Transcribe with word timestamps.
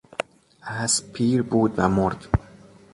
اسب 0.63 1.11
پیر 1.13 1.41
بود 1.41 1.73
و 1.77 1.89
مرد. 1.89 2.27